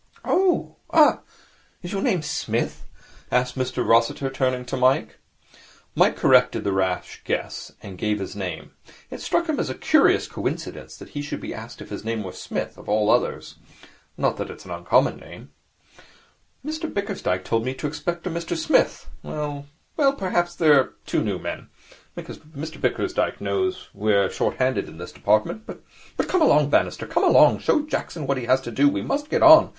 'Oh! 0.25 0.77
Ah! 0.89 1.19
Is 1.83 1.91
your 1.91 2.01
name 2.01 2.23
Smith?' 2.23 2.85
asked 3.31 3.55
Mr 3.55 3.87
Rossiter, 3.87 4.31
turning 4.31 4.65
to 4.65 4.75
Mike. 4.75 5.19
Mike 5.93 6.15
corrected 6.15 6.63
the 6.63 6.71
rash 6.73 7.21
guess, 7.23 7.71
and 7.83 7.99
gave 7.99 8.17
his 8.17 8.35
name. 8.35 8.71
It 9.11 9.21
struck 9.21 9.47
him 9.47 9.59
as 9.59 9.69
a 9.69 9.75
curious 9.75 10.25
coincidence 10.27 10.97
that 10.97 11.09
he 11.09 11.21
should 11.21 11.39
be 11.39 11.53
asked 11.53 11.83
if 11.83 11.91
his 11.91 12.03
name 12.03 12.23
were 12.23 12.31
Smith, 12.31 12.79
of 12.79 12.89
all 12.89 13.11
others. 13.11 13.57
Not 14.17 14.37
that 14.37 14.49
it 14.49 14.57
is 14.57 14.65
an 14.65 14.71
uncommon 14.71 15.17
name. 15.17 15.51
'Mr 16.65 16.91
Bickersdyke 16.91 17.43
told 17.43 17.63
me 17.63 17.75
to 17.75 17.85
expect 17.85 18.25
a 18.25 18.31
Mr 18.31 18.57
Smith. 18.57 19.07
Well, 19.21 19.67
well, 19.97 20.13
perhaps 20.13 20.55
there 20.55 20.79
are 20.79 20.93
two 21.05 21.21
new 21.23 21.37
men. 21.37 21.69
Mr 22.17 22.81
Bickersdyke 22.81 23.39
knows 23.39 23.89
we 23.93 24.13
are 24.13 24.31
short 24.31 24.55
handed 24.55 24.89
in 24.89 24.97
this 24.97 25.11
department. 25.11 25.67
But, 25.67 25.79
come 26.27 26.41
along, 26.41 26.71
Bannister, 26.71 27.05
come 27.05 27.23
along. 27.23 27.59
Show 27.59 27.81
Jackson 27.85 28.25
what 28.25 28.37
he 28.37 28.45
has 28.45 28.61
to 28.61 28.71
do. 28.71 28.89
We 28.89 29.03
must 29.03 29.29
get 29.29 29.43
on. 29.43 29.69